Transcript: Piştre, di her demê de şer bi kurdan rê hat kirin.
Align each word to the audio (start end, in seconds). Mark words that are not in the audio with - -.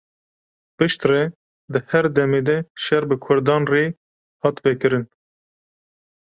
Piştre, 0.77 1.19
di 1.73 1.79
her 1.89 2.05
demê 2.17 2.41
de 2.47 2.57
şer 2.83 3.03
bi 3.09 3.15
kurdan 3.25 3.63
rê 3.71 3.85
hat 4.43 4.57
kirin. 4.81 5.05